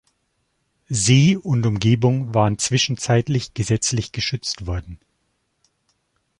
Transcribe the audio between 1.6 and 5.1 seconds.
Umgebung waren zwischenzeitlich gesetzlich geschützt worden.